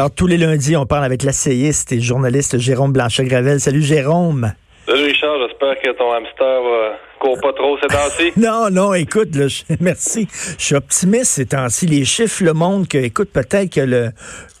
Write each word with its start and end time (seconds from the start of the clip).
Alors, 0.00 0.14
tous 0.14 0.26
les 0.26 0.38
lundis, 0.38 0.78
on 0.78 0.86
parle 0.86 1.04
avec 1.04 1.22
l'essayiste 1.22 1.92
et 1.92 2.00
journaliste 2.00 2.56
Jérôme 2.56 2.90
Blanchet-Gravel. 2.90 3.60
Salut, 3.60 3.82
Jérôme. 3.82 4.50
Salut, 4.86 5.04
Richard. 5.04 5.36
J'espère 5.46 5.78
que 5.78 5.90
ton 5.90 6.10
hamster 6.10 6.62
va 6.62 6.96
court 7.18 7.38
pas 7.42 7.52
trop 7.52 7.76
ces 7.82 7.88
temps-ci. 7.88 8.32
non, 8.40 8.70
non, 8.70 8.94
écoute, 8.94 9.36
là, 9.36 9.48
je, 9.48 9.62
merci. 9.82 10.26
Je 10.58 10.64
suis 10.64 10.74
optimiste 10.74 11.32
ces 11.32 11.44
temps-ci. 11.44 11.86
Les 11.86 12.06
chiffres 12.06 12.42
le 12.44 12.54
montrent 12.54 12.88
que, 12.88 12.96
écoute, 12.96 13.28
peut-être 13.30 13.74
que 13.74 13.82
le 13.82 14.08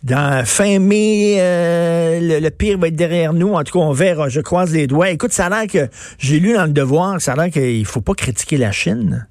dans 0.02 0.44
fin 0.44 0.78
mai, 0.78 1.36
euh, 1.38 2.18
le, 2.20 2.50
pire 2.50 2.76
va 2.76 2.88
être 2.88 2.96
derrière 2.96 3.32
nous. 3.32 3.54
En 3.54 3.64
tout 3.64 3.78
cas, 3.78 3.82
on 3.82 3.92
verra. 3.92 4.28
Je 4.28 4.42
croise 4.42 4.74
les 4.74 4.86
doigts. 4.86 5.08
Écoute, 5.08 5.32
ça 5.32 5.46
a 5.46 5.48
l'air 5.48 5.66
que 5.72 5.90
j'ai 6.18 6.38
lu 6.38 6.52
dans 6.52 6.66
le 6.66 6.74
devoir, 6.74 7.18
ça 7.18 7.32
a 7.32 7.36
l'air 7.36 7.50
qu'il 7.50 7.86
faut 7.86 8.02
pas 8.02 8.12
critiquer 8.12 8.58
la 8.58 8.72
Chine. 8.72 9.26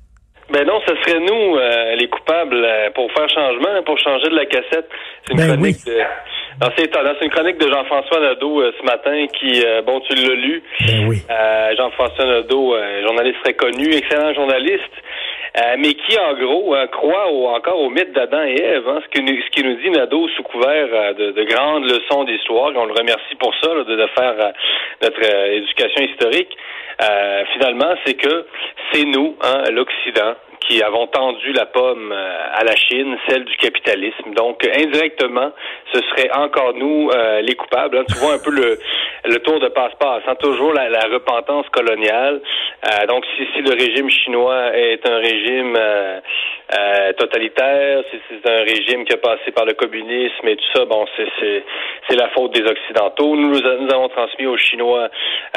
Ben 0.52 0.66
non, 0.66 0.80
ce 0.88 0.96
serait 0.96 1.20
nous 1.20 1.58
euh, 1.58 1.96
les 1.98 2.08
euh, 2.34 2.90
pour 2.92 3.12
faire 3.14 3.30
changement, 3.30 3.82
pour 3.86 3.98
changer 4.00 4.30
de 4.30 4.36
la 4.36 4.46
cassette. 4.46 4.90
C'est 5.26 5.34
une 5.34 5.40
Ben 5.40 5.48
chronique 5.56 5.78
oui. 5.86 5.94
de. 5.94 6.00
Non, 6.62 6.68
c'est 6.76 6.86
étonnant. 6.86 7.12
C'est 7.18 7.26
une 7.26 7.32
chronique 7.32 7.58
de 7.58 7.70
Jean-François 7.72 8.20
Nadeau 8.20 8.62
euh, 8.62 8.72
ce 8.80 8.86
matin 8.86 9.28
qui, 9.40 9.64
euh, 9.66 9.82
bon, 9.82 10.00
tu 10.02 10.14
l'as 10.16 10.36
lu. 10.36 10.62
Ben 10.82 11.08
oui. 11.08 11.18
Euh, 11.30 11.76
Jean-François 11.78 12.26
Nadeau, 12.26 12.76
journaliste 13.06 13.38
très 13.44 13.54
connu, 13.54 13.94
excellent 13.94 14.34
journaliste, 14.34 14.92
mais 15.78 15.94
qui, 15.94 16.18
en 16.20 16.34
gros, 16.34 16.74
hein, 16.76 16.88
croit 16.88 17.32
au- 17.32 17.48
encore 17.48 17.80
au 17.80 17.90
mythe 17.90 18.12
d'Adam 18.14 18.44
et 18.44 18.60
Ève. 18.62 18.88
hein. 18.88 19.00
ce, 19.04 19.10
que 19.10 19.24
nous, 19.24 19.40
ce 19.42 19.50
qui 19.52 19.64
nous 19.64 19.76
dit 19.76 19.90
Nadeau 19.90 20.28
sous 20.36 20.44
couvert 20.44 20.88
de, 21.16 21.32
de 21.32 21.44
grandes 21.44 21.86
leçons 21.86 22.24
d'histoire. 22.26 22.72
et 22.72 22.78
On 22.78 22.86
le 22.86 22.94
remercie 22.94 23.36
pour 23.40 23.54
ça, 23.62 23.74
là, 23.74 23.84
de, 23.84 23.96
de 23.96 24.08
faire 24.18 24.36
notre 25.02 25.52
éducation 25.54 26.04
historique. 26.06 26.56
Finalement, 27.54 27.94
c'est 28.06 28.16
que 28.16 28.46
c'est 28.92 29.06
nous, 29.06 29.38
hein, 29.42 29.64
l'Occident, 29.72 30.34
avons 30.84 31.08
tendu 31.08 31.52
la 31.54 31.66
pomme 31.66 32.12
euh, 32.12 32.48
à 32.54 32.64
la 32.64 32.76
Chine, 32.76 33.18
celle 33.28 33.44
du 33.44 33.56
capitalisme. 33.58 34.34
Donc, 34.36 34.66
indirectement, 34.68 35.52
ce 35.94 36.00
serait 36.02 36.30
encore 36.32 36.74
nous 36.76 37.10
euh, 37.10 37.42
les 37.42 37.56
coupables. 37.56 37.98
hein. 37.98 38.06
Tu 38.08 38.16
vois 38.20 38.34
un 38.34 38.40
peu 38.40 38.52
le, 38.52 39.40
tour 39.40 39.60
de 39.60 39.68
passe-passe. 39.70 40.24
hein. 40.28 40.36
Toujours 40.36 40.74
la, 40.74 40.88
repentance 41.12 41.68
coloniale. 41.70 42.42
Euh, 42.86 43.06
donc, 43.08 43.26
si, 43.36 43.48
si 43.54 43.62
le 43.62 43.72
régime 43.72 44.10
chinois 44.10 44.76
est 44.78 45.08
un 45.10 45.18
régime 45.18 45.78
totalitaire, 47.18 48.04
si 48.12 48.18
c'est 48.30 48.50
un 48.50 48.64
régime 48.64 49.04
qui 49.06 49.14
a 49.14 49.18
passé 49.18 49.52
par 49.56 49.66
le 49.66 49.74
communisme 49.74 50.48
et 50.48 50.56
tout 50.56 50.66
ça, 50.76 50.86
bon, 50.86 51.06
c'est 51.18 51.64
c'est 52.10 52.16
la 52.16 52.30
faute 52.30 52.54
des 52.54 52.64
Occidentaux. 52.64 53.36
Nous, 53.36 53.50
nous, 53.52 53.94
avons 53.94 54.10
transmis 54.10 54.46
aux 54.48 54.58
Chinois 54.58 55.10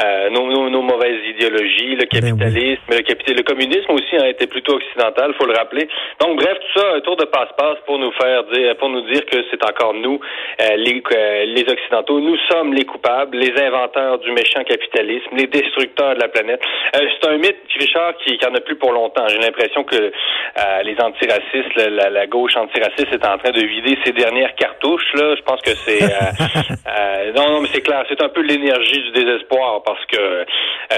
euh, 0.05 0.31
nos, 0.31 0.47
nos, 0.47 0.69
nos 0.71 0.83
mauvaises 0.83 1.21
idéologies, 1.35 1.97
le 1.97 2.07
Ben 2.07 2.21
oui. 2.23 2.31
capitalisme, 2.31 2.83
le 2.91 3.03
capital, 3.03 3.37
le 3.37 3.43
communisme 3.43 3.91
aussi 3.91 4.17
a 4.17 4.29
été 4.29 4.47
plutôt 4.47 4.75
occidental, 4.75 5.35
faut 5.39 5.47
le 5.47 5.55
rappeler. 5.55 5.89
Donc 6.21 6.37
bref, 6.37 6.59
tout 6.61 6.81
ça, 6.81 6.87
un 6.95 7.01
tour 7.01 7.17
de 7.17 7.25
passe-passe 7.25 7.79
pour 7.87 7.99
nous 7.99 8.13
faire 8.13 8.45
dire, 8.45 8.77
pour 8.77 8.91
nous 8.91 9.03
dire 9.11 9.25
que 9.27 9.39
c'est 9.51 9.65
encore 9.65 9.95
nous, 9.95 10.21
euh, 10.61 10.77
les, 10.77 11.03
euh, 11.13 11.45
les 11.47 11.65
occidentaux, 11.69 12.21
nous 12.21 12.37
sommes 12.51 12.75
les 12.75 12.85
coupables, 12.85 13.37
les 13.37 13.53
inventeurs 13.63 14.19
du 14.19 14.31
méchant 14.33 14.63
capitalisme, 14.65 15.37
les 15.37 15.47
destructeurs 15.47 16.15
de 16.15 16.21
la 16.21 16.29
planète. 16.29 16.61
Euh, 16.97 17.07
c'est 17.21 17.29
un 17.29 17.39
mythe, 17.39 17.57
Richard, 17.79 18.17
qui, 18.25 18.37
qui 18.37 18.47
en 18.47 18.55
a 18.55 18.61
plus 18.61 18.77
pour 18.77 18.93
longtemps. 18.93 19.27
J'ai 19.29 19.39
l'impression 19.39 19.85
que 19.85 19.97
euh, 19.97 20.83
les 20.85 20.97
antiracistes, 21.01 21.75
la, 21.77 21.89
la, 21.89 22.11
la 22.11 22.27
gauche 22.27 22.57
antiraciste 22.57 23.13
est 23.13 23.27
en 23.27 23.39
train 23.39 23.51
de 23.51 23.65
vider 23.65 23.97
ses 24.05 24.13
dernières 24.13 24.55
cartouches. 24.57 25.13
Là, 25.15 25.35
je 25.37 25.43
pense 25.43 25.61
que 25.63 25.71
c'est 25.71 26.03
euh, 26.43 26.75
euh, 26.89 27.33
non, 27.37 27.51
non, 27.51 27.61
mais 27.63 27.69
c'est 27.73 27.81
clair, 27.83 28.05
c'est 28.09 28.23
un 28.23 28.29
peu 28.29 28.43
l'énergie 28.43 29.03
du 29.03 29.11
désespoir 29.13 29.83
parce 29.85 30.05
que 30.07 30.17
euh, 30.19 30.45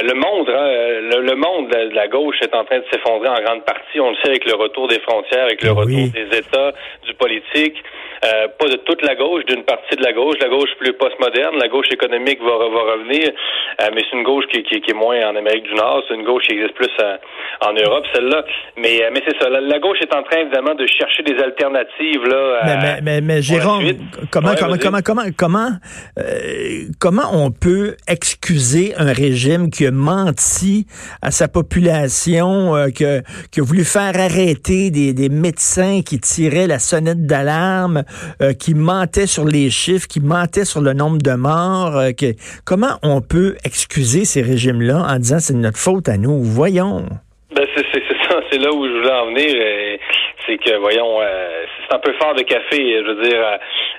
le 0.03 0.15
monde, 0.15 0.49
hein, 0.49 0.69
le, 1.13 1.21
le 1.23 1.35
monde 1.37 1.69
de 1.71 1.77
la, 1.77 1.87
de 1.87 1.95
la 1.95 2.09
gauche 2.09 2.37
est 2.43 2.55
en 2.55 2.65
train 2.65 2.79
de 2.79 2.85
s'effondrer 2.91 3.29
en 3.29 3.41
grande 3.43 3.65
partie. 3.65 4.01
On 4.01 4.11
le 4.11 4.17
sait 4.23 4.29
avec 4.31 4.45
le 4.45 4.55
retour 4.55 4.89
des 4.89 5.01
frontières, 5.01 5.45
avec 5.45 5.63
le 5.63 5.71
Oui. 5.73 5.77
retour 6.05 6.13
des 6.31 6.39
États, 6.39 6.73
du 7.07 7.15
politique. 7.15 7.77
Euh, 8.25 8.49
pas 8.59 8.69
de 8.69 8.77
toute 8.77 9.03
la 9.03 9.15
gauche, 9.15 9.45
d'une 9.47 9.65
partie 9.65 9.97
de 9.97 10.03
la 10.03 10.13
gauche, 10.13 10.37
la 10.41 10.49
gauche 10.49 10.71
plus 10.79 10.93
postmoderne, 10.95 11.57
la 11.61 11.69
gauche 11.69 11.91
économique 11.91 12.41
va, 12.41 12.57
va 12.57 12.83
revenir, 12.95 13.29
euh, 13.29 13.89
mais 13.95 14.03
c'est 14.09 14.17
une 14.17 14.25
gauche 14.25 14.45
qui, 14.51 14.63
qui, 14.63 14.81
qui 14.81 14.91
est 14.93 14.95
moins 14.95 15.21
en 15.29 15.37
Amérique 15.37 15.65
du 15.65 15.75
Nord, 15.75 16.03
c'est 16.09 16.15
une 16.15 16.25
gauche 16.25 16.45
qui 16.47 16.55
existe 16.55 16.75
plus 16.75 16.89
euh, 17.01 17.17
en 17.61 17.73
Europe, 17.75 18.05
celle-là. 18.15 18.45
Mais, 18.79 19.03
euh, 19.05 19.11
mais 19.13 19.21
c'est 19.27 19.37
ça, 19.43 19.51
la, 19.51 19.61
la 19.61 19.79
gauche 19.79 19.99
est 20.01 20.15
en 20.15 20.23
train 20.23 20.39
évidemment 20.41 20.75
de 20.75 20.87
chercher 20.87 21.23
des 21.23 21.37
alternatives 21.43 22.25
là. 22.25 22.61
Mais, 22.65 22.71
euh, 22.73 22.77
mais, 22.83 23.01
mais, 23.03 23.21
mais 23.21 23.43
Jérôme, 23.43 23.85
comment, 24.31 24.51
Ouais, 24.51 24.57
comment, 24.59 24.77
comment, 24.79 25.03
comment, 25.05 25.23
comment, 25.37 25.71
euh, 26.19 26.85
comment 27.01 27.29
on 27.33 27.51
peut 27.51 27.97
excuser 28.09 28.95
un 28.97 29.13
régime 29.13 29.71
qui 29.71 29.87
a 29.87 29.91
menti 29.91 30.87
à 31.21 31.31
sa 31.31 31.49
population, 31.49 32.75
euh, 32.77 32.89
que, 32.89 33.21
qui 33.51 33.61
a 33.61 33.65
voulu 33.65 33.85
faire 33.85 34.13
arrêter 34.19 34.91
des, 34.91 35.13
des 35.13 35.29
médecins 35.29 36.01
qui 36.03 36.21
tiraient 36.21 36.67
la 36.67 36.79
sonnette 36.79 37.27
d'alarme, 37.27 38.05
euh, 38.43 38.53
qui 38.53 38.75
mentaient 38.75 39.27
sur 39.27 39.45
les 39.45 39.71
chiffres, 39.71 40.07
qui 40.07 40.21
mentaient 40.21 40.65
sur 40.65 40.81
le 40.81 40.93
nombre 40.93 41.19
de 41.19 41.33
morts. 41.33 41.97
euh, 41.97 42.13
que, 42.13 42.35
comment 42.65 42.99
on 43.03 43.21
peut 43.21 43.57
excuser 43.65 44.25
ces 44.25 44.43
régimes-là 44.43 45.07
en 45.09 45.17
disant 45.17 45.39
c'est 45.39 45.55
notre 45.55 45.79
faute 45.79 46.09
à 46.09 46.17
nous? 46.17 46.43
Voyons. 46.43 47.07
Ben 47.55 47.67
c'est 47.77 47.85
ça, 48.29 48.41
c'est 48.51 48.59
là 48.59 48.73
où 48.73 48.87
je 48.87 48.93
voulais 48.93 49.13
en 49.13 49.27
venir. 49.27 49.99
c'est 50.47 50.59
que 50.59 50.77
voyons, 50.79 51.21
euh, 51.21 51.65
c'est 51.89 51.95
un 51.95 51.99
peu 51.99 52.13
fort 52.21 52.35
de 52.35 52.43
café. 52.43 52.79
Je 52.79 53.13
veux 53.13 53.23
dire, 53.23 53.41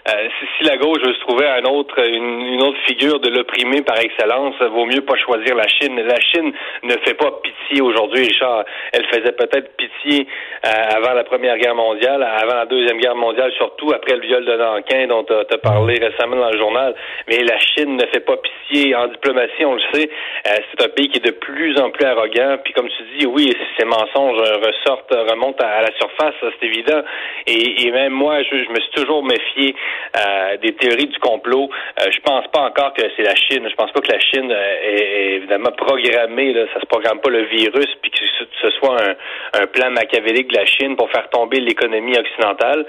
euh, 0.08 0.28
si, 0.40 0.46
si 0.58 0.64
la 0.70 0.78
gauche 0.78 1.00
veut 1.02 1.14
se 1.14 1.20
trouver 1.22 1.48
un 1.48 1.64
autre, 1.64 1.98
une, 2.00 2.42
une 2.54 2.62
autre 2.62 2.78
figure 2.86 3.20
de 3.20 3.30
l'opprimé 3.30 3.82
par 3.82 4.00
excellence, 4.00 4.56
vaut 4.62 4.86
mieux 4.86 5.02
pas 5.02 5.16
choisir 5.16 5.56
la 5.56 5.68
Chine. 5.68 6.00
La 6.02 6.20
Chine 6.20 6.54
ne 6.84 6.96
fait 7.04 7.16
pas 7.16 7.32
pitié 7.42 7.82
aujourd'hui, 7.82 8.26
Richard. 8.26 8.66
Elle 8.94 9.06
faisait 9.06 9.32
peut-être 9.32 9.76
pitié 9.78 10.28
euh, 10.66 10.70
avant 10.98 11.14
la 11.14 11.24
Première 11.24 11.58
Guerre 11.58 11.76
mondiale, 11.76 12.22
avant 12.24 12.56
la 12.56 12.66
Deuxième 12.66 13.00
Guerre 13.00 13.16
mondiale, 13.16 13.52
surtout 13.58 13.92
après 13.94 14.16
le 14.16 14.22
viol 14.22 14.46
de 14.46 14.56
Nankin 14.56 15.08
dont 15.08 15.24
tu 15.24 15.34
as 15.34 15.58
parlé 15.58 15.96
récemment 16.00 16.38
dans 16.38 16.52
le 16.52 16.58
journal. 16.58 16.96
Mais 17.28 17.38
la 17.44 17.60
Chine 17.60 17.98
ne 17.98 18.06
fait 18.08 18.26
pas 18.26 18.38
pitié 18.38 18.96
en 18.96 19.08
diplomatie, 19.08 19.66
on 19.66 19.76
le 19.76 19.82
sait. 19.94 20.10
Euh, 20.48 20.56
c'est 20.70 20.86
un 20.86 20.90
pays 20.90 21.10
qui 21.10 21.18
est 21.18 21.26
de 21.26 21.32
plus 21.32 21.80
en 21.80 21.90
plus 21.90 22.06
arrogant. 22.06 22.58
Puis 22.64 22.74
comme 22.74 22.90
tu 22.90 23.04
dis, 23.18 23.26
oui, 23.26 23.52
ces 23.78 23.86
mensonges 23.86 24.40
ressortent, 24.40 25.14
remontent 25.32 25.64
à, 25.66 25.70
à 25.70 25.82
la 25.82 25.92
surface, 26.00 26.36
ça, 26.42 26.48
c'est 26.60 26.66
évident. 26.68 27.02
Et, 27.48 27.86
et 27.88 27.92
même 27.92 28.14
moi, 28.14 28.42
je, 28.44 28.64
je 28.64 28.70
me 28.70 28.80
suis 28.80 28.92
toujours 28.92 29.24
méfié 29.24 29.76
euh, 30.18 30.58
des 30.58 30.74
théories 30.74 31.08
du 31.08 31.20
complot. 31.20 31.70
Euh, 32.00 32.12
je 32.12 32.20
pense 32.22 32.48
pas 32.48 32.62
encore 32.62 32.94
que 32.94 33.04
c'est 33.16 33.24
la 33.24 33.36
Chine. 33.36 33.68
Je 33.70 33.76
pense 33.76 33.92
pas 33.92 34.02
que 34.02 34.12
la 34.12 34.20
Chine 34.20 34.52
euh, 34.52 34.76
est, 34.84 35.02
est 35.02 35.36
évidemment 35.36 35.72
programmée. 35.72 36.54
Là, 36.54 36.66
ça 36.74 36.80
se 36.80 36.86
programme 36.86 37.20
pas 37.20 37.30
le 37.30 37.44
virus, 37.44 37.88
puis 38.02 38.12
que 38.12 38.20
ce, 38.62 38.70
soit 38.72 38.98
un, 39.02 39.62
un 39.62 39.68
plan 39.68 39.92
machiavélique 39.92 40.50
de 40.50 40.58
la 40.58 40.66
Chine 40.66 40.96
pour 40.96 41.10
faire 41.12 41.30
tomber 41.30 41.60
l'économie 41.60 42.18
occidentale. 42.18 42.86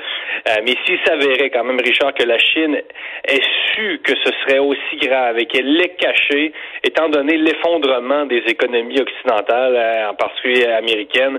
Euh, 0.49 0.53
mais 0.65 0.75
s'il 0.85 0.99
s'avérait 1.05 1.51
quand 1.51 1.65
même, 1.65 1.81
Richard, 1.81 2.15
que 2.15 2.25
la 2.25 2.39
Chine 2.39 2.77
ait 3.29 3.43
su 3.75 4.01
que 4.05 4.13
ce 4.25 4.33
serait 4.43 4.59
aussi 4.59 4.97
grave 4.97 5.39
et 5.39 5.47
qu'elle 5.47 5.73
l'ait 5.75 5.95
caché, 5.99 6.53
étant 6.83 7.09
donné 7.09 7.37
l'effondrement 7.37 8.27
des 8.27 8.43
économies 8.47 9.01
occidentales, 9.01 9.77
euh, 9.77 10.11
en 10.11 10.15
particulier 10.15 10.67
américaines, 10.67 11.39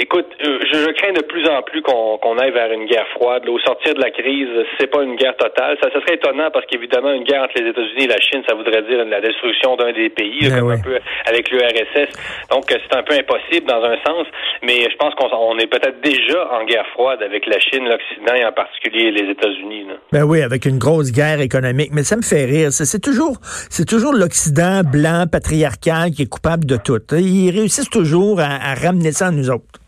Écoute, 0.00 0.32
euh, 0.42 0.58
je, 0.64 0.92
crains 0.92 1.12
de 1.12 1.20
plus 1.20 1.46
en 1.46 1.60
plus 1.60 1.82
qu'on 1.82 2.38
aille 2.38 2.52
vers 2.52 2.72
une 2.72 2.86
guerre 2.86 3.06
froide. 3.08 3.44
Là, 3.44 3.52
au 3.52 3.58
sortir 3.58 3.92
de 3.92 4.00
la 4.00 4.10
crise, 4.10 4.48
c'est 4.78 4.86
pas 4.86 5.02
une 5.02 5.14
guerre 5.14 5.36
totale. 5.36 5.76
Ça, 5.82 5.90
ça 5.92 6.00
serait 6.00 6.14
étonnant 6.14 6.48
parce 6.50 6.64
qu'évidemment, 6.64 7.12
une 7.12 7.24
guerre 7.24 7.42
entre 7.42 7.60
les 7.60 7.68
États-Unis 7.68 8.04
et 8.04 8.06
la 8.06 8.18
Chine, 8.18 8.42
ça 8.48 8.54
voudrait 8.54 8.80
dire 8.88 9.04
la 9.04 9.20
destruction 9.20 9.76
d'un 9.76 9.92
des 9.92 10.08
pays, 10.08 10.40
là, 10.40 10.56
Ben 10.56 10.60
comme 10.60 10.70
un 10.70 10.80
peu 10.80 10.96
avec 11.26 11.50
l'URSS. 11.50 12.16
Donc, 12.50 12.72
euh, 12.72 12.76
c'est 12.80 12.96
un 12.96 13.02
peu 13.02 13.12
impossible 13.12 13.66
dans 13.66 13.84
un 13.84 13.96
sens, 14.06 14.26
mais 14.62 14.88
je 14.90 14.96
pense 14.96 15.14
qu'on 15.16 15.28
on 15.36 15.58
est 15.58 15.66
peut-être 15.66 16.00
déjà 16.00 16.48
en 16.50 16.64
guerre 16.64 16.86
froide 16.94 17.22
avec 17.22 17.44
la 17.46 17.60
Chine, 17.60 17.86
l'Occident 17.86 18.34
et 18.34 18.44
en 18.46 18.52
particulier 18.52 19.10
les 19.10 19.30
États-Unis. 19.30 19.84
Ben 20.12 20.24
oui, 20.24 20.40
avec 20.40 20.64
une 20.64 20.78
grosse 20.78 21.12
guerre 21.12 21.42
économique. 21.42 21.90
Mais 21.92 22.04
ça 22.04 22.16
me 22.16 22.22
fait 22.22 22.46
rire. 22.46 22.72
C'est 22.72 22.86
c'est 22.86 23.00
toujours, 23.00 23.36
c'est 23.42 23.86
toujours 23.86 24.14
l'Occident 24.14 24.80
blanc, 24.82 25.26
patriarcal 25.30 26.10
qui 26.10 26.22
est 26.22 26.30
coupable 26.30 26.64
de 26.64 26.78
tout. 26.78 27.00
Ils 27.12 27.50
réussissent 27.50 27.90
toujours 27.90 28.40
à, 28.40 28.56
à 28.62 28.74
ramener 28.74 29.12
ça 29.12 29.26
à 29.26 29.30
nous 29.30 29.50
autres. 29.50 29.80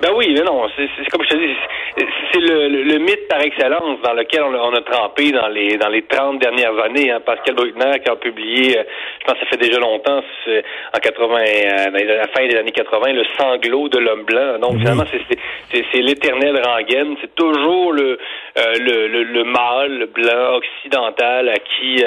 Ben 0.00 0.10
oui, 0.14 0.32
mais 0.34 0.42
non, 0.42 0.66
c'est 0.76 1.10
comme 1.10 1.22
je 1.22 1.28
te 1.28 1.36
dis, 1.36 1.54
c'est- 1.96 2.06
c'est 2.32 2.40
le, 2.40 2.98
mythe 2.98 3.28
par 3.28 3.40
excellence 3.40 4.00
dans 4.02 4.12
lequel 4.14 4.42
on, 4.42 4.74
a 4.74 4.80
trempé 4.82 5.30
dans 5.32 5.48
les 5.48 5.76
dans 5.76 5.88
les 5.88 6.02
30 6.02 6.38
dernières 6.38 6.76
années. 6.82 7.10
Hein. 7.10 7.20
Pascal 7.24 7.54
Bruckner 7.54 7.98
qui 8.04 8.10
a 8.10 8.16
publié, 8.16 8.78
euh, 8.78 8.82
je 9.20 9.24
pense 9.26 9.34
que 9.34 9.44
ça 9.44 9.46
fait 9.50 9.56
déjà 9.56 9.78
longtemps, 9.78 10.20
en 10.20 10.98
80, 10.98 11.36
euh, 11.38 12.16
la 12.16 12.28
fin 12.28 12.46
des 12.46 12.56
années 12.56 12.72
80, 12.72 13.12
le 13.12 13.24
sanglot 13.38 13.88
de 13.88 13.98
l'homme 13.98 14.24
blanc. 14.24 14.58
Donc 14.60 14.78
finalement, 14.78 15.04
c'est 15.10 16.00
l'éternel 16.00 16.60
rengaine. 16.64 17.16
C'est 17.20 17.34
toujours 17.34 17.92
le, 17.92 18.18
euh, 18.58 18.72
le, 18.80 19.08
le, 19.08 19.22
le 19.24 19.44
mâle 19.44 20.06
blanc 20.14 20.56
occidental 20.56 21.48
à 21.48 21.58
qui 21.58 22.04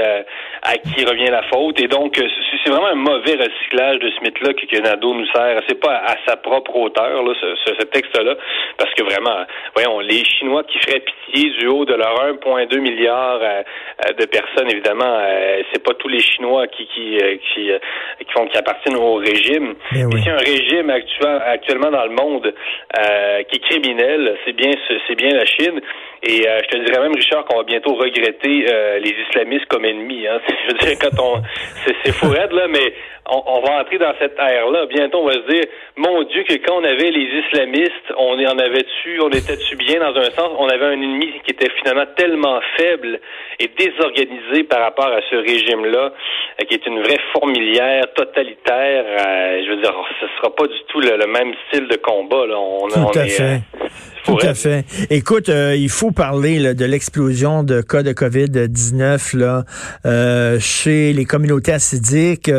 à 0.63 0.78
qui 0.78 1.06
revient 1.06 1.30
la 1.31 1.44
faute. 1.44 1.80
Et 1.80 1.88
donc, 1.88 2.16
c'est 2.18 2.69
vraiment 2.69 2.88
un 2.88 2.95
mauvais 2.95 3.36
recyclage 3.36 4.00
de 4.00 4.10
ce 4.10 4.22
mythe-là 4.24 4.54
que, 4.54 4.66
que 4.66 4.81
Nadeau 4.81 5.13
nous 5.13 5.25
sert. 5.28 5.60
C'est 5.68 5.80
pas 5.80 6.01
à, 6.06 6.16
sa 6.28 6.36
propre 6.38 6.75
hauteur, 6.75 7.24
là, 7.24 7.34
ce, 7.39 7.56
ce, 7.66 7.84
texte-là, 7.84 8.36
parce 8.78 8.94
que 8.94 9.04
vraiment, 9.04 9.45
voyons, 9.77 10.00
les 10.00 10.24
Chinois 10.25 10.63
qui 10.63 10.79
feraient 10.79 11.01
pitié 11.01 11.51
du 11.51 11.68
haut 11.68 11.85
de 11.85 11.94
leur 11.94 12.15
1,2 12.33 12.79
milliard 12.79 13.39
euh, 13.41 13.62
euh, 14.07 14.13
de 14.13 14.25
personnes, 14.25 14.69
évidemment, 14.71 15.06
euh, 15.06 15.62
c'est 15.71 15.83
pas 15.83 15.94
tous 15.94 16.07
les 16.07 16.19
Chinois 16.19 16.65
qui 16.68 16.88
qui 16.88 17.18
qui, 17.53 17.69
qui, 18.25 18.31
font, 18.31 18.47
qui 18.47 18.57
appartiennent 18.57 18.97
au 18.97 19.15
régime. 19.15 19.75
Eh 19.94 20.03
c'est 20.24 20.31
un 20.31 20.38
régime 20.38 20.89
actuel, 20.89 21.41
actuellement 21.45 21.91
dans 21.91 22.06
le 22.06 22.15
monde 22.15 22.53
qui 23.50 23.56
est 23.56 23.63
criminel, 23.69 24.35
c'est 24.45 24.53
bien 24.53 24.71
c'est 25.07 25.15
bien 25.15 25.29
la 25.29 25.45
Chine. 25.45 25.79
Et 26.24 26.44
je 26.44 26.68
te 26.68 26.78
dirais 26.84 27.02
même, 27.02 27.16
Richard, 27.16 27.46
qu'on 27.46 27.58
va 27.58 27.64
bientôt 27.64 27.96
regretter 27.96 28.66
les 29.00 29.16
islamistes 29.30 29.66
comme 29.68 29.86
ennemis. 29.86 30.28
Hein. 30.28 30.40
Je 30.48 30.74
veux 30.74 30.80
dire, 30.80 30.98
quand 31.00 31.19
on 31.22 31.42
c'est 32.04 32.12
fou 32.12 32.31
là, 32.31 32.68
mais 32.68 32.94
on, 33.30 33.62
va 33.62 33.81
entrer 33.81 33.98
dans 33.98 34.14
cette 34.19 34.38
ère-là. 34.40 34.86
Bientôt, 34.86 35.19
on 35.19 35.28
va 35.28 35.34
se 35.34 35.52
dire, 35.52 35.64
mon 35.96 36.24
Dieu, 36.24 36.44
que 36.44 36.54
quand 36.66 36.80
on 36.80 36.84
avait 36.84 37.12
les 37.12 37.44
islamistes, 37.44 38.14
on 38.18 38.34
en 38.34 38.58
avait 38.58 38.84
dessus, 38.84 39.19
on 39.22 39.30
était 39.30 39.56
dessus 39.56 39.75
bien 39.75 40.00
dans 40.00 40.18
un 40.18 40.30
sens? 40.31 40.52
On 40.58 40.68
avait 40.68 40.86
un 40.86 40.94
ennemi 40.94 41.34
qui 41.44 41.52
était 41.52 41.69
finalement 41.78 42.06
tellement 42.16 42.60
faible 42.78 43.20
et 43.60 43.70
désorganisé 43.78 44.63
par 44.63 44.81
rapport 44.81 45.08
à 45.08 45.20
ce 45.30 45.36
régime-là, 45.36 46.13
euh, 46.62 46.66
qui 46.66 46.75
est 46.75 46.86
une 46.86 47.02
vraie 47.02 47.20
fourmilière 47.34 48.04
totalitaire. 48.16 49.06
Euh, 49.06 49.62
je 49.66 49.72
veux 49.72 49.81
dire, 49.81 49.94
ce 50.22 50.28
sera 50.38 50.56
pas 50.56 50.68
du 50.68 50.80
tout 50.88 51.02
le, 51.02 51.28
même 51.28 51.54
style 51.68 51.88
de 51.88 51.98
combat. 51.98 52.46
Là. 52.46 52.58
On, 52.58 52.88
tout 52.88 53.20
à 53.20 53.25
fait. 53.25 53.44
Euh, 53.44 53.58
tout 54.25 54.38
à 54.42 54.54
fait. 54.54 54.84
Écoute, 55.10 55.50
il 55.50 55.90
faut 55.90 56.06
parler 56.12 56.74
de 56.74 56.86
l'explosion 56.86 57.63
de 57.63 57.81
cas 57.81 58.04
de 58.04 58.12
COVID-19 58.12 59.38
là 59.38 59.63
chez 60.59 61.13
les 61.13 61.25
communautés 61.25 61.74
assidiques 61.74 62.51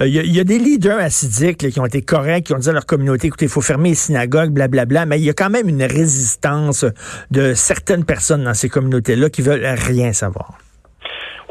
il 0.00 0.36
y, 0.36 0.40
a 0.40 0.44
des 0.44 0.58
leaders 0.58 0.98
assidiques 0.98 1.70
qui 1.70 1.80
ont 1.80 1.86
été 1.86 2.02
corrects, 2.02 2.44
qui 2.44 2.54
ont 2.54 2.58
dit 2.58 2.68
à 2.68 2.72
leur 2.72 2.86
communauté, 2.86 3.28
écoutez, 3.28 3.46
il 3.46 3.50
faut 3.50 3.60
fermer 3.60 3.90
les 3.90 3.94
synagogues, 3.94 4.50
blablabla, 4.50 5.06
mais 5.06 5.18
il 5.18 5.24
y 5.24 5.30
a 5.30 5.34
quand 5.34 5.50
même 5.50 5.68
une 5.68 5.82
résistance 5.82 6.84
de 7.30 7.54
certaines 7.54 8.04
personnes 8.04 8.44
dans 8.44 8.54
ces 8.54 8.68
communautés-là 8.68 9.30
qui 9.30 9.42
veulent 9.42 9.64
rien 9.64 10.12
savoir. 10.12 10.58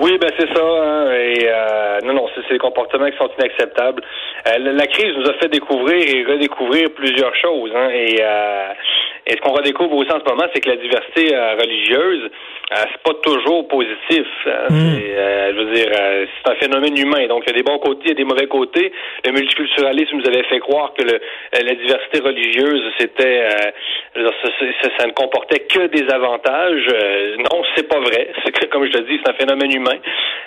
Oui, 0.02 0.18
ben 0.18 0.32
c'est 0.38 0.48
ça. 0.48 0.64
Hein, 0.64 1.14
euh, 1.14 2.00
non, 2.06 2.14
non, 2.14 2.28
c'est 2.34 2.54
des 2.54 2.58
comportements 2.58 3.10
qui 3.10 3.18
sont 3.18 3.30
inacceptables. 3.38 4.02
Euh, 4.48 4.58
la, 4.58 4.88
crise 4.88 5.16
nous 5.16 5.30
a 5.30 5.34
fait 5.34 5.50
découvrir 5.50 6.02
et 6.02 6.26
redécouvrir 6.26 6.90
plusieurs 6.96 7.36
choses. 7.36 7.72
Hein, 7.76 7.90
et, 7.94 8.18
euh, 8.20 8.70
et 9.32 9.38
ce 9.38 9.42
qu'on 9.42 9.54
redécouvre 9.54 9.96
aussi 9.96 10.12
en 10.12 10.20
ce 10.20 10.30
moment, 10.30 10.44
c'est 10.54 10.60
que 10.60 10.70
la 10.70 10.76
diversité 10.76 11.34
religieuse, 11.34 12.30
c'est 12.72 13.04
pas 13.04 13.14
toujours 13.22 13.68
positif. 13.68 14.28
Hein, 14.46 14.68
hmm. 14.70 14.96
je 14.96 15.58
veux 15.58 15.74
dire, 15.74 15.90
c'est 15.92 16.52
un 16.52 16.56
phénomène 16.56 16.98
humain. 16.98 17.28
Donc, 17.28 17.44
il 17.46 17.52
y 17.52 17.54
a 17.54 17.58
des 17.58 17.64
bons 17.64 17.80
côtés, 17.80 18.02
il 18.06 18.10
y 18.10 18.12
a 18.12 18.16
des 18.16 18.24
mauvais 18.24 18.48
côtés. 18.48 18.92
Le 19.26 19.32
multiculturalisme 19.32 20.18
nous 20.18 20.28
avait 20.28 20.44
fait 20.44 20.60
croire 20.60 20.94
que 20.98 21.04
le, 21.04 21.20
la 21.54 21.76
diversité 21.76 22.20
religieuse, 22.20 22.82
c'était, 22.98 23.48
ça, 24.16 24.90
ça, 24.98 25.08
ne 25.08 25.12
comportait 25.12 25.60
que 25.60 25.88
des 25.88 26.10
avantages. 26.12 26.88
non, 27.40 27.62
c'est 27.76 27.88
pas 27.88 28.00
vrai. 28.00 28.30
C'est 28.44 28.70
comme 28.70 28.86
je 28.86 28.92
te 28.92 29.02
dis, 29.04 29.20
c'est 29.24 29.30
un 29.30 29.36
phénomène 29.36 29.72
humain. 29.72 29.98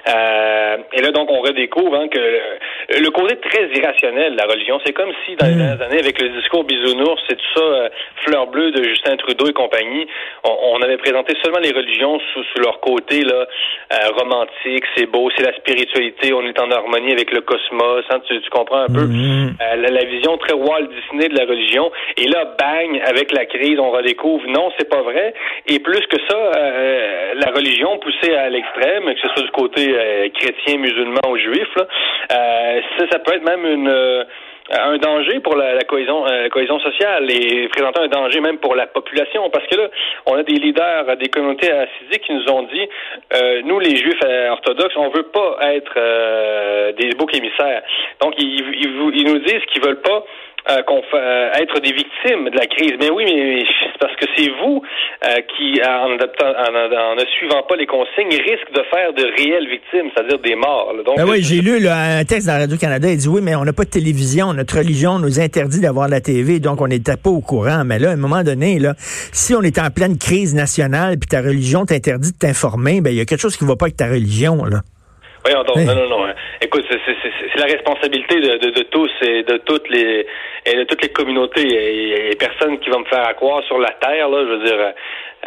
Euh, 0.08 0.76
et 0.92 1.02
là, 1.02 1.10
donc, 1.10 1.30
on 1.30 1.40
redécouvre 1.40 1.94
hein, 1.94 2.08
que 2.08 2.18
le 2.18 3.10
côté 3.10 3.36
très 3.36 3.68
irrationnel 3.74 4.32
de 4.32 4.38
la 4.38 4.46
religion, 4.46 4.80
c'est 4.84 4.92
comme 4.92 5.12
si 5.24 5.36
dans 5.36 5.46
les 5.46 5.54
mm. 5.54 5.58
dernières 5.58 5.82
années, 5.86 5.98
avec 5.98 6.20
le 6.20 6.28
discours 6.30 6.64
bisounours, 6.64 7.22
c'est 7.28 7.36
tout 7.36 7.52
ça, 7.54 7.60
euh, 7.60 7.88
fleur 8.24 8.46
bleue 8.48 8.70
de 8.70 8.82
Justin 8.82 9.16
Trudeau 9.16 9.46
et 9.48 9.52
compagnie, 9.52 10.06
on, 10.44 10.82
avait 10.82 10.98
présenté 10.98 11.34
seulement 11.42 11.60
les 11.60 11.72
religions 11.72 12.13
sous, 12.32 12.62
leur 12.62 12.80
côté 12.80 13.22
là 13.22 13.46
euh, 13.92 13.96
romantique, 14.16 14.84
c'est 14.96 15.06
beau, 15.06 15.30
c'est 15.36 15.44
la 15.44 15.54
spiritualité, 15.56 16.32
on 16.32 16.42
est 16.42 16.58
en 16.60 16.70
harmonie 16.70 17.12
avec 17.12 17.32
le 17.32 17.40
cosmos, 17.40 18.04
hein, 18.10 18.20
tu, 18.26 18.40
comprends 18.50 18.82
un 18.82 18.92
peu? 18.92 19.06
Mm. 19.06 19.56
la, 19.76 20.04
vision 20.04 20.36
très 20.38 20.54
Walt 20.54 20.86
Disney 20.86 21.28
de 21.28 21.38
la 21.38 21.46
religion. 21.46 21.90
Et 22.16 22.26
là, 22.28 22.44
bang, 22.58 23.02
avec 23.06 23.32
la 23.32 23.46
crise, 23.46 23.78
on 23.78 23.90
redécouvre, 23.90 24.46
non, 24.48 24.70
c'est 24.78 24.88
pas 24.88 25.02
vrai. 25.02 25.34
Et 25.66 25.78
plus 25.80 26.06
que 26.06 26.16
ça, 26.28 26.52
la 27.34 27.50
religion 27.50 27.98
poussée 27.98 28.34
à 28.34 28.48
l'extrême, 28.48 29.04
que 29.14 29.20
ce 29.20 29.28
soit 29.28 29.42
du 29.42 29.50
côté 29.50 29.94
euh, 29.94 30.28
chrétien, 30.34 30.78
musulman 30.78 31.20
ou 31.28 31.36
juif, 31.36 31.68
euh, 31.76 32.80
ça, 33.10 33.18
peut 33.18 33.34
être 33.34 33.44
même 33.44 33.66
une 33.66 33.88
euh, 33.88 34.24
un 34.70 34.96
danger 34.96 35.40
pour 35.40 35.56
la, 35.56 35.78
cohésion 35.84 36.24
cohésion 36.50 36.78
sociale 36.80 37.30
et 37.30 37.68
présentant 37.68 38.02
un 38.02 38.08
danger 38.08 38.40
même 38.40 38.58
pour 38.58 38.74
la 38.74 38.86
population 38.86 39.50
parce 39.50 39.66
que 39.66 39.76
là 39.76 39.88
on 40.26 40.36
a 40.36 40.42
des 40.42 40.54
leaders 40.54 41.16
des 41.18 41.28
communautés 41.28 41.70
assidiques 41.70 42.22
qui 42.22 42.32
nous 42.32 42.50
ont 42.50 42.62
dit 42.62 42.88
nous 43.64 43.78
les 43.78 43.96
juifs 43.96 44.22
orthodoxes 44.50 44.96
on 44.96 45.10
veut 45.10 45.24
pas 45.24 45.58
être 45.74 46.92
des 46.92 47.10
boucs 47.10 47.34
émissaires. 47.34 47.82
Donc 48.20 48.34
ils, 48.38 48.64
ils 49.14 49.24
nous 49.26 49.38
disent 49.40 49.64
qu'ils 49.72 49.82
veulent 49.82 50.00
pas 50.00 50.24
euh, 50.70 50.82
qu'on 50.82 51.02
euh, 51.12 51.50
être 51.60 51.80
des 51.80 51.92
victimes 51.92 52.48
de 52.48 52.56
la 52.56 52.66
crise. 52.66 52.94
Mais 52.98 53.10
oui, 53.10 53.24
mais 53.26 53.64
c'est 53.68 53.98
parce 54.00 54.16
que 54.16 54.24
c'est 54.34 54.50
vous 54.62 54.80
euh, 55.24 55.40
qui, 55.54 55.80
en, 55.86 56.16
en, 56.16 57.14
ne 57.14 57.24
suivant 57.38 57.62
pas 57.68 57.76
les 57.76 57.86
consignes, 57.86 58.30
risque 58.30 58.72
de 58.72 58.82
faire 58.90 59.12
de 59.12 59.24
réelles 59.36 59.68
victimes, 59.68 60.10
c'est-à-dire 60.14 60.38
des 60.38 60.54
morts. 60.54 60.94
Donc, 61.04 61.16
ben 61.18 61.26
oui, 61.28 61.42
j'ai 61.42 61.60
lu 61.60 61.86
un 61.86 62.24
texte 62.24 62.46
dans 62.46 62.58
Radio-Canada, 62.58 63.10
il 63.10 63.18
dit 63.18 63.28
oui, 63.28 63.40
mais 63.42 63.54
on 63.54 63.64
n'a 63.64 63.72
pas 63.74 63.84
de 63.84 63.90
télévision, 63.90 64.54
notre 64.54 64.78
religion 64.78 65.18
nous 65.18 65.38
interdit 65.38 65.80
d'avoir 65.80 66.08
la 66.08 66.20
TV, 66.20 66.60
donc 66.60 66.80
on 66.80 66.88
n'était 66.88 67.16
pas 67.16 67.30
au 67.30 67.40
courant. 67.40 67.84
Mais 67.84 67.98
là, 67.98 68.10
à 68.10 68.12
un 68.14 68.16
moment 68.16 68.42
donné, 68.42 68.78
là, 68.78 68.94
si 68.98 69.54
on 69.54 69.60
est 69.60 69.78
en 69.78 69.90
pleine 69.90 70.16
crise 70.16 70.54
nationale, 70.54 71.18
puis 71.18 71.28
ta 71.28 71.42
religion 71.42 71.84
t'interdit 71.84 72.32
de 72.32 72.38
t'informer, 72.38 73.02
ben 73.02 73.10
il 73.10 73.16
y 73.16 73.20
a 73.20 73.26
quelque 73.26 73.40
chose 73.40 73.56
qui 73.56 73.64
ne 73.64 73.68
va 73.68 73.76
pas 73.76 73.86
avec 73.86 73.96
ta 73.96 74.06
religion, 74.06 74.64
là. 74.64 74.80
Oui, 75.46 75.52
non, 75.52 75.94
non, 75.94 76.08
non. 76.08 76.26
Hein. 76.26 76.34
Écoute, 76.62 76.84
c'est 76.88 77.60
la 77.60 77.66
responsabilité 77.66 78.40
de, 78.40 78.56
de, 78.56 78.70
de, 78.70 78.82
tous 78.84 79.10
et 79.20 79.42
de 79.42 79.58
toutes 79.58 79.88
les 79.90 80.26
et 80.64 80.76
de 80.76 80.84
toutes 80.84 81.02
les 81.02 81.10
communautés 81.10 81.68
et, 81.68 82.30
et 82.30 82.36
personne 82.36 82.78
qui 82.78 82.88
va 82.88 82.98
me 82.98 83.04
faire 83.04 83.36
croire 83.36 83.62
sur 83.64 83.78
la 83.78 83.90
terre, 84.00 84.30
là, 84.30 84.38
je 84.40 84.52
veux 84.54 84.64
dire, 84.64 84.94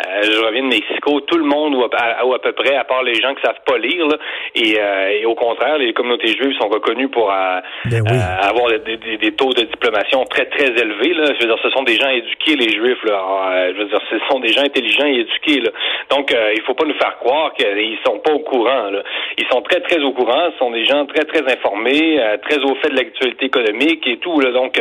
euh, 0.06 0.22
je 0.24 0.40
reviens 0.46 0.64
de 0.64 0.68
Mexico, 0.68 1.20
tout 1.22 1.38
le 1.38 1.46
monde 1.46 1.76
ou 1.76 1.84
à, 1.84 2.26
ou 2.26 2.34
à, 2.34 2.40
peu 2.40 2.52
près, 2.52 2.76
à 2.76 2.84
part 2.84 3.04
les 3.04 3.16
gens 3.16 3.34
qui 3.34 3.42
savent 3.42 3.62
pas 3.66 3.78
lire, 3.78 4.06
là, 4.08 4.18
et, 4.56 4.80
euh, 4.80 5.20
et, 5.22 5.26
au 5.26 5.36
contraire, 5.36 5.78
les 5.78 5.94
communautés 5.94 6.28
juives 6.28 6.56
sont 6.60 6.68
reconnues 6.68 7.10
pour 7.10 7.32
euh, 7.32 7.60
ben 7.86 8.04
avoir 8.42 8.68
des, 8.68 8.98
des, 8.98 9.18
des, 9.18 9.32
taux 9.32 9.54
de 9.54 9.64
diplomation 9.64 10.24
très 10.26 10.46
très 10.46 10.68
élevés. 10.68 11.14
Là. 11.14 11.34
Je 11.34 11.46
veux 11.46 11.54
dire, 11.54 11.60
ce 11.64 11.70
sont 11.70 11.84
des 11.84 11.96
gens 11.96 12.10
éduqués, 12.10 12.56
les 12.56 12.70
juifs. 12.70 13.04
Là. 13.04 13.72
je 13.74 13.78
veux 13.78 13.86
dire, 13.86 14.02
ce 14.10 14.18
sont 14.30 14.40
des 14.40 14.50
gens 14.50 14.62
intelligents 14.62 15.06
et 15.06 15.20
éduqués. 15.20 15.62
Là. 15.62 15.72
Donc, 16.10 16.36
il 16.56 16.62
faut 16.64 16.74
pas 16.74 16.86
nous 16.86 16.98
faire 16.98 17.18
croire 17.20 17.54
qu'ils 17.54 17.98
sont 18.06 18.20
pas 18.20 18.34
au 18.34 18.40
courant. 18.40 18.90
Là. 18.92 19.04
Ils 19.38 19.48
sont 19.52 19.62
très 19.62 19.82
très 19.82 20.00
au 20.00 20.12
courant. 20.12 20.50
Ce 20.54 20.58
sont 20.58 20.72
des 20.72 20.86
gens 20.86 21.06
très 21.06 21.26
très 21.26 21.44
informés, 21.52 22.20
très 22.44 22.60
au 22.60 22.76
fait 22.76 22.90
de 22.90 22.96
l'actualité 22.96 23.46
économique 23.46 24.06
et 24.08 24.18
tout. 24.18 24.40
Là. 24.40 24.52
Donc, 24.52 24.80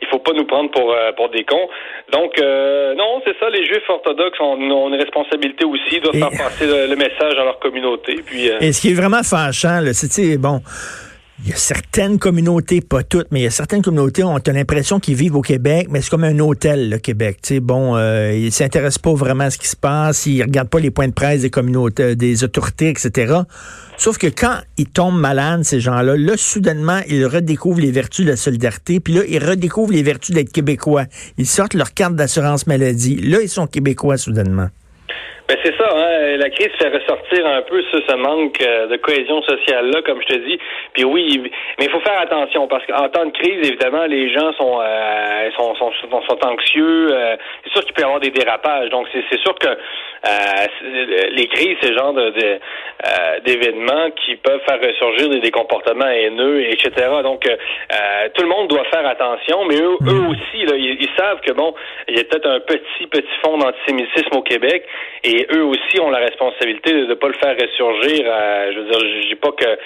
il 0.00 0.06
faut 0.08 0.18
pas 0.18 0.32
nous 0.32 0.44
prendre 0.44 0.70
pour 0.70 0.94
pour 1.16 1.28
des 1.30 1.44
cons. 1.44 1.68
Donc, 2.12 2.38
non, 2.40 3.20
c'est 3.24 3.38
ça. 3.38 3.50
Les 3.50 3.64
juifs 3.64 3.88
orthodoxes 3.88 4.40
ont 4.40 4.49
ont, 4.50 4.88
une 4.88 5.00
responsabilité 5.00 5.64
aussi, 5.64 6.00
de 6.00 6.10
faire 6.16 6.30
passer 6.30 6.66
le, 6.66 6.96
message 6.96 7.34
à 7.38 7.44
leur 7.44 7.58
communauté. 7.58 8.20
Puis, 8.24 8.50
euh, 8.50 8.58
Et 8.60 8.72
ce 8.72 8.80
qui 8.80 8.90
est 8.90 8.94
vraiment 8.94 9.22
fâchant, 9.22 9.80
c'est, 9.92 10.38
bon, 10.38 10.60
il 11.42 11.50
y 11.50 11.52
a 11.54 11.56
certaines 11.56 12.18
communautés, 12.18 12.80
pas 12.82 13.02
toutes, 13.02 13.28
mais 13.30 13.40
il 13.40 13.42
y 13.44 13.46
a 13.46 13.50
certaines 13.50 13.82
communautés, 13.82 14.22
on 14.22 14.36
a 14.36 14.52
l'impression 14.52 15.00
qu'ils 15.00 15.14
vivent 15.14 15.36
au 15.36 15.42
Québec, 15.42 15.88
mais 15.90 16.02
c'est 16.02 16.10
comme 16.10 16.24
un 16.24 16.38
hôtel, 16.38 16.90
le 16.90 16.98
Québec. 16.98 17.38
sais 17.42 17.60
bon, 17.60 17.96
euh, 17.96 18.32
ils 18.34 18.52
s'intéressent 18.52 18.98
pas 18.98 19.14
vraiment 19.14 19.44
à 19.44 19.50
ce 19.50 19.56
qui 19.56 19.68
se 19.68 19.76
passe, 19.76 20.26
ils 20.26 20.42
regardent 20.42 20.68
pas 20.68 20.80
les 20.80 20.90
points 20.90 21.08
de 21.08 21.14
presse 21.14 21.40
des 21.40 21.50
communautés, 21.50 22.14
des 22.14 22.44
autorités, 22.44 22.90
etc. 22.90 23.40
Sauf 23.96 24.18
que 24.18 24.26
quand 24.26 24.56
ils 24.76 24.88
tombent 24.88 25.18
malades, 25.18 25.64
ces 25.64 25.80
gens-là, 25.80 26.16
là, 26.16 26.34
soudainement, 26.36 27.00
ils 27.08 27.24
redécouvrent 27.24 27.80
les 27.80 27.90
vertus 27.90 28.26
de 28.26 28.30
la 28.30 28.36
solidarité, 28.36 29.00
puis 29.00 29.14
là, 29.14 29.22
ils 29.26 29.42
redécouvrent 29.42 29.92
les 29.92 30.02
vertus 30.02 30.34
d'être 30.34 30.52
québécois. 30.52 31.04
Ils 31.38 31.46
sortent 31.46 31.74
leur 31.74 31.94
carte 31.94 32.16
d'assurance 32.16 32.66
maladie. 32.66 33.16
Là, 33.16 33.40
ils 33.40 33.48
sont 33.48 33.66
québécois 33.66 34.18
soudainement. 34.18 34.68
Ben 35.50 35.58
c'est 35.64 35.76
ça, 35.76 35.88
hein? 35.92 36.36
la 36.36 36.48
crise 36.48 36.70
fait 36.78 36.96
ressortir 36.96 37.44
un 37.44 37.62
peu 37.62 37.82
ce, 37.90 38.14
manque 38.14 38.62
euh, 38.62 38.86
de 38.86 38.96
cohésion 38.98 39.42
sociale 39.42 39.90
là, 39.90 40.00
comme 40.02 40.22
je 40.22 40.26
te 40.28 40.38
dis. 40.46 40.56
Puis 40.92 41.02
oui, 41.02 41.42
mais 41.76 41.86
il 41.86 41.90
faut 41.90 41.98
faire 41.98 42.20
attention 42.20 42.68
parce 42.68 42.86
qu'en 42.86 43.08
temps 43.08 43.26
de 43.26 43.32
crise, 43.32 43.68
évidemment, 43.68 44.06
les 44.06 44.32
gens 44.32 44.52
sont 44.52 44.78
euh, 44.80 45.50
sont, 45.56 45.74
sont, 45.74 45.90
sont, 46.08 46.46
anxieux. 46.46 47.08
Euh, 47.10 47.36
c'est 47.64 47.72
sûr 47.72 47.84
qu'il 47.84 47.94
peut 47.94 48.02
y 48.02 48.04
avoir 48.04 48.20
des 48.20 48.30
dérapages. 48.30 48.90
Donc 48.90 49.08
c'est 49.12 49.40
sûr 49.40 49.56
que 49.56 49.76
les 50.24 51.46
crises, 51.48 51.76
c'est 51.82 51.94
genre 51.94 52.12
de, 52.12 52.32
d'événements 53.44 54.10
qui 54.24 54.36
peuvent 54.36 54.60
faire 54.66 54.80
ressurgir 54.80 55.28
des, 55.28 55.50
comportements 55.50 56.08
haineux, 56.08 56.62
etc. 56.62 56.90
Donc, 57.22 57.42
tout 58.34 58.42
le 58.42 58.48
monde 58.48 58.68
doit 58.68 58.84
faire 58.84 59.06
attention, 59.06 59.64
mais 59.64 59.76
eux, 59.76 59.96
eux 60.02 60.20
mm. 60.20 60.30
aussi, 60.30 60.66
là, 60.66 60.76
ils, 60.76 61.08
savent 61.16 61.40
que 61.40 61.52
bon, 61.52 61.74
il 62.08 62.16
y 62.16 62.20
a 62.20 62.24
peut-être 62.24 62.46
un 62.46 62.60
petit 62.60 63.06
petit 63.06 63.36
fond 63.44 63.58
d'antisémitisme 63.58 64.36
au 64.36 64.42
Québec, 64.42 64.84
et 65.24 65.46
eux 65.52 65.64
aussi 65.64 66.00
ont 66.00 66.10
la 66.10 66.18
responsabilité 66.18 66.92
de 66.92 67.06
ne 67.06 67.14
pas 67.14 67.28
le 67.28 67.34
faire 67.34 67.56
ressurgir. 67.56 68.24
je 68.72 68.78
veux 68.78 68.90
dire, 68.90 69.00
je 69.00 69.28
dis 69.28 69.34
pas 69.36 69.52
que 69.52 69.78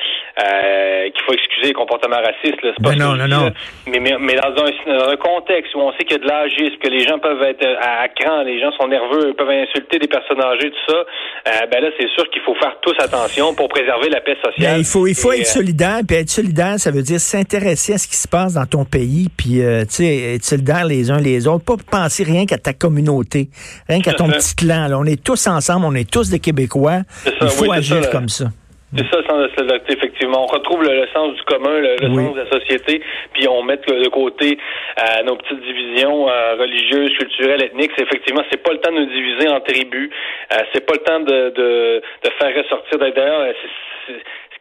qu'il 1.11 1.23
faut 1.25 1.33
excuser 1.33 1.69
les 1.69 1.73
comportements 1.73 2.17
racistes, 2.17 2.59
c'est 2.63 2.83
pas 2.83 2.91
ben 2.91 2.99
non, 2.99 3.15
non, 3.15 3.29
non. 3.29 3.51
Mais, 3.87 4.01
mais, 4.01 4.35
dans, 4.35 4.65
un, 4.65 4.99
dans 4.99 5.09
un 5.09 5.17
contexte 5.17 5.75
où 5.75 5.81
on 5.81 5.93
sait 5.93 6.05
qu'il 6.05 6.19
y 6.19 6.21
a 6.21 6.25
de 6.25 6.29
l'agisme, 6.29 6.77
que 6.79 6.89
les 6.89 7.01
gens 7.01 7.19
peuvent 7.19 7.43
être 7.43 7.67
à, 7.81 8.09
cran, 8.09 8.43
les 8.43 8.61
gens 8.61 8.73
sont 8.73 8.89
nerveux, 8.89 9.33
peuvent 9.35 9.51
insulter 9.51 9.99
des 9.99 10.09
personnes 10.09 10.24
âgées, 10.33 10.71
tout 10.71 10.93
ça, 10.93 10.97
euh, 10.97 11.67
ben 11.71 11.83
là, 11.83 11.91
c'est 11.99 12.09
sûr 12.11 12.29
qu'il 12.31 12.43
faut 12.43 12.55
faire 12.55 12.77
tous 12.81 12.95
attention 12.99 13.55
pour 13.55 13.69
préserver 13.69 14.09
la 14.09 14.21
paix 14.21 14.37
sociale. 14.45 14.75
Ben, 14.75 14.79
il 14.79 14.85
faut, 14.85 15.07
il 15.07 15.15
faut 15.15 15.33
être 15.33 15.41
euh, 15.43 15.45
solidaire, 15.45 16.01
puis 16.07 16.17
être 16.17 16.31
solidaire, 16.31 16.79
ça 16.79 16.91
veut 16.91 17.03
dire 17.03 17.21
s'intéresser 17.21 17.95
à 17.95 17.99
ce 17.99 18.09
qui 18.09 18.17
se 18.17 18.29
passe 18.29 18.55
dans 18.55 18.67
ton 18.67 18.85
pays, 18.85 19.29
puis, 19.37 19.63
euh, 19.63 19.83
tu 19.83 19.97
sais, 19.97 20.35
être 20.35 20.45
solidaire 20.45 20.85
les 20.85 21.11
uns 21.11 21.19
les 21.19 21.47
autres, 21.47 21.65
pas 21.65 21.77
penser 21.91 22.25
rien 22.25 22.47
qu'à 22.47 22.59
ta 22.59 22.73
communauté, 22.73 23.49
rien 23.89 24.01
qu'à 24.01 24.15
ton 24.15 24.29
petit 24.29 24.55
clan. 24.55 24.89
Là. 24.89 24.99
On 24.99 25.05
est 25.05 25.23
tous 25.23 25.47
ensemble, 25.47 25.87
on 25.87 25.95
est 25.95 26.11
tous 26.11 26.31
des 26.31 26.41
Québécois. 26.41 27.01
il 27.41 27.49
faut 27.49 27.71
agir 27.73 28.11
comme 28.11 28.29
ça. 28.29 28.47
C'est 28.97 29.11
ça 29.11 29.19
le 29.19 29.25
sens 29.25 29.39
de 29.39 29.47
la 29.47 29.55
solidarité, 29.57 29.93
effectivement. 29.95 30.45
On 30.45 30.47
retrouve 30.47 30.83
le, 30.83 31.07
sens 31.13 31.35
du 31.35 31.43
commun, 31.43 31.81
le, 31.81 31.97
sens 31.99 32.35
de 32.35 32.41
la 32.41 32.51
société, 32.51 33.03
puis 33.33 33.49
on 33.49 33.63
met 33.63 33.77
de 33.77 34.09
côté 34.09 34.59
euh, 34.99 35.23
nos 35.25 35.37
petites 35.37 35.61
divisions 35.61 36.29
euh, 36.29 36.55
religieuses, 36.55 37.13
culturelles, 37.19 37.63
ethniques. 37.65 37.93
Effectivement, 37.99 38.43
c'est 38.51 38.63
pas 38.63 38.73
le 38.73 38.79
temps 38.79 38.93
de 38.93 39.01
nous 39.01 39.07
diviser 39.07 39.49
en 39.49 39.61
tribus. 39.61 40.11
Euh, 40.53 40.57
c'est 40.73 40.87
pas 40.87 40.95
le 40.95 41.03
temps 41.05 41.21
de, 41.21 41.51
de, 41.51 42.03
de 42.25 42.31
faire 42.39 42.57
ressortir 42.57 42.99
d'ailleurs 42.99 43.55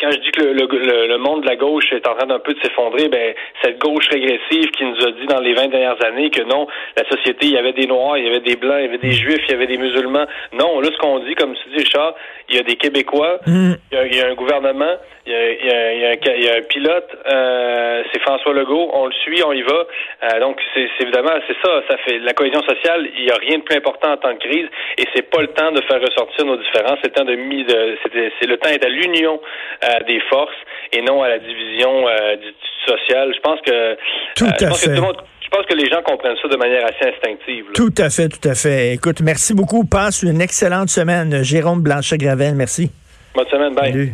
quand 0.03 0.11
je 0.11 0.19
dis 0.19 0.31
que 0.31 0.43
le, 0.43 1.07
le, 1.07 1.17
monde 1.17 1.43
de 1.43 1.47
la 1.47 1.55
gauche 1.55 1.85
est 1.93 2.05
en 2.07 2.15
train 2.15 2.27
d'un 2.27 2.39
peu 2.39 2.53
de 2.53 2.59
s'effondrer, 2.61 3.07
ben 3.07 3.33
cette 3.61 3.79
gauche 3.79 4.05
régressive 4.11 4.69
qui 4.71 4.83
nous 4.83 5.01
a 5.01 5.11
dit 5.11 5.25
dans 5.27 5.39
les 5.39 5.53
20 5.53 5.67
dernières 5.67 6.03
années 6.03 6.29
que 6.29 6.41
non, 6.41 6.67
la 6.97 7.07
société, 7.09 7.45
il 7.45 7.53
y 7.53 7.57
avait 7.57 7.71
des 7.71 7.87
noirs, 7.87 8.17
il 8.17 8.25
y 8.25 8.27
avait 8.27 8.41
des 8.41 8.57
blancs, 8.57 8.79
il 8.79 8.85
y 8.85 8.87
avait 8.89 8.97
des 8.97 9.13
juifs, 9.13 9.39
il 9.47 9.51
y 9.51 9.55
avait 9.55 9.67
des 9.67 9.77
musulmans. 9.77 10.25
Non, 10.51 10.81
là, 10.81 10.89
ce 10.91 10.97
qu'on 10.97 11.19
dit, 11.19 11.35
comme 11.35 11.55
tu 11.55 11.69
dis, 11.69 11.83
Richard, 11.83 12.15
il 12.49 12.57
y 12.57 12.59
a 12.59 12.63
des 12.63 12.75
Québécois, 12.75 13.39
mm. 13.47 13.73
il, 13.93 14.15
y 14.17 14.21
a, 14.21 14.27
un 14.27 14.33
gouvernement, 14.33 14.95
il 15.25 15.31
y 15.31 16.47
a, 16.47 16.57
un, 16.57 16.61
pilote, 16.63 17.07
euh, 17.25 18.03
c'est 18.11 18.21
François 18.21 18.53
Legault, 18.53 18.89
on 18.93 19.05
le 19.05 19.13
suit, 19.13 19.41
on 19.45 19.53
y 19.53 19.61
va. 19.61 19.85
Euh, 20.23 20.39
donc, 20.39 20.59
c'est 20.73 20.89
évidemment, 20.99 21.31
c'est 21.47 21.55
ça, 21.63 21.81
ça 21.89 21.97
fait 22.05 22.19
la 22.19 22.33
cohésion 22.33 22.61
sociale, 22.61 23.07
il 23.17 23.25
n'y 23.25 23.31
a 23.31 23.35
rien 23.35 23.59
de 23.59 23.63
plus 23.63 23.77
important 23.77 24.11
en 24.11 24.17
temps 24.17 24.33
de 24.33 24.39
crise, 24.39 24.67
et 24.97 25.03
c'est 25.15 25.29
pas 25.29 25.41
le 25.41 25.47
temps 25.47 25.71
de 25.71 25.81
faire 25.81 26.01
ressortir 26.01 26.45
nos 26.45 26.57
différences, 26.57 26.99
c'est 27.01 27.07
le 27.07 27.13
temps 27.13 27.25
de 27.25 27.35
mise, 27.35 27.67
c'est 27.69 28.47
le 28.47 28.57
temps 28.57 28.69
d'être 28.69 28.85
à 28.85 28.89
l'union 28.89 29.39
euh, 29.83 29.87
des 30.07 30.19
forces 30.29 30.51
et 30.91 31.01
non 31.01 31.21
à 31.23 31.29
la 31.29 31.39
division 31.39 32.07
euh, 32.07 32.35
du, 32.35 32.53
social. 32.85 33.33
Je 33.33 33.39
pense 33.39 33.59
que 33.61 33.95
tout 34.35 34.45
euh, 34.45 34.67
à 34.67 34.73
fait. 34.73 34.95
je 34.95 35.49
pense 35.49 35.65
que 35.65 35.75
les 35.75 35.89
gens 35.89 36.01
comprennent 36.03 36.35
ça 36.41 36.47
de 36.47 36.57
manière 36.57 36.85
assez 36.85 37.09
instinctive. 37.09 37.65
Tout 37.73 37.93
à 37.97 38.09
fait, 38.09 38.29
tout 38.29 38.47
à 38.47 38.55
fait. 38.55 38.93
Écoute, 38.93 39.21
merci 39.21 39.53
beaucoup. 39.53 39.85
Passe 39.85 40.23
une 40.23 40.41
excellente 40.41 40.89
semaine, 40.89 41.43
Jérôme 41.43 41.81
Blanchet-Gravel. 41.81 42.55
Merci. 42.55 42.91
Bonne 43.35 43.47
semaine, 43.47 43.73
bye. 43.73 44.13